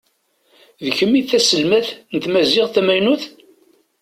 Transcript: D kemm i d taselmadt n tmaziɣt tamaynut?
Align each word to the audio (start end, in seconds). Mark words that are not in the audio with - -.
D 0.85 0.87
kemm 0.97 1.13
i 1.19 1.21
d 1.23 1.27
taselmadt 1.29 1.87
n 2.13 2.17
tmaziɣt 2.23 2.73
tamaynut? 2.75 3.23